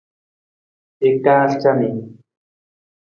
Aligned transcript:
I 1.07 1.09
kaar 1.23 1.49
camii. 1.61 1.99